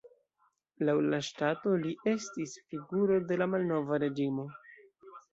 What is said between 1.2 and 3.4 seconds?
ŝtato li estis figuro de